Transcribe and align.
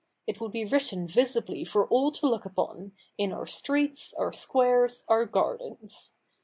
It 0.25 0.41
would 0.41 0.51
be 0.51 0.65
written 0.65 1.07
visibly 1.07 1.63
for 1.63 1.85
all 1.87 2.09
to 2.13 2.25
look 2.27 2.43
upon, 2.43 2.93
in 3.19 3.31
our 3.31 3.45
streets, 3.45 4.15
our 4.15 4.33
squares, 4.33 5.03
our 5.07 5.25
gardens. 5.27 6.13